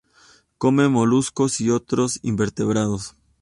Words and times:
Come 0.57 0.87
moluscos 0.87 1.61
y 1.61 1.69
otros 1.69 2.17
invertebrados. 2.23 3.15